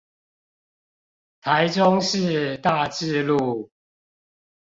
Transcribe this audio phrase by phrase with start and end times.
[1.41, 3.69] 台中市大智路